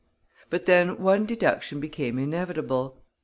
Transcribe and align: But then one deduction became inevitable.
But 0.49 0.65
then 0.65 0.97
one 0.99 1.27
deduction 1.27 1.79
became 1.79 2.17
inevitable. 2.17 3.03